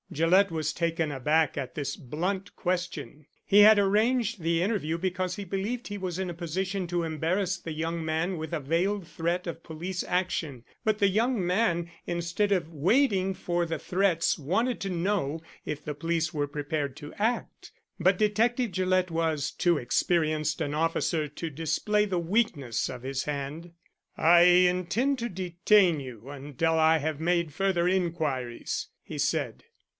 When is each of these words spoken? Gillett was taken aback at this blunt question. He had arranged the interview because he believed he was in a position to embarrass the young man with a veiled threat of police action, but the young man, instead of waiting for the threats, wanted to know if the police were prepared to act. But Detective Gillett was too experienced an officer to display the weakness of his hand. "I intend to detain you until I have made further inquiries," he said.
Gillett 0.11 0.49
was 0.51 0.73
taken 0.73 1.09
aback 1.09 1.57
at 1.57 1.75
this 1.75 1.95
blunt 1.95 2.53
question. 2.57 3.27
He 3.45 3.59
had 3.59 3.77
arranged 3.79 4.41
the 4.41 4.61
interview 4.61 4.97
because 4.97 5.35
he 5.35 5.45
believed 5.45 5.87
he 5.87 5.97
was 5.97 6.19
in 6.19 6.29
a 6.29 6.33
position 6.33 6.85
to 6.87 7.03
embarrass 7.03 7.57
the 7.57 7.71
young 7.71 8.03
man 8.03 8.35
with 8.37 8.51
a 8.51 8.59
veiled 8.59 9.07
threat 9.07 9.45
of 9.47 9.63
police 9.63 10.03
action, 10.03 10.65
but 10.83 10.97
the 10.97 11.07
young 11.07 11.45
man, 11.45 11.89
instead 12.07 12.51
of 12.51 12.73
waiting 12.73 13.33
for 13.33 13.65
the 13.65 13.79
threats, 13.79 14.37
wanted 14.37 14.81
to 14.81 14.89
know 14.89 15.39
if 15.65 15.85
the 15.85 15.93
police 15.93 16.33
were 16.33 16.47
prepared 16.47 16.97
to 16.97 17.13
act. 17.13 17.71
But 17.99 18.17
Detective 18.17 18.71
Gillett 18.73 19.11
was 19.11 19.51
too 19.51 19.77
experienced 19.77 20.59
an 20.59 20.73
officer 20.73 21.29
to 21.29 21.49
display 21.49 22.03
the 22.05 22.19
weakness 22.19 22.89
of 22.89 23.03
his 23.03 23.25
hand. 23.25 23.71
"I 24.17 24.41
intend 24.41 25.19
to 25.19 25.29
detain 25.29 25.99
you 26.01 26.27
until 26.29 26.73
I 26.77 26.97
have 26.97 27.21
made 27.21 27.53
further 27.53 27.87
inquiries," 27.87 28.87
he 29.03 29.19
said. 29.19 29.63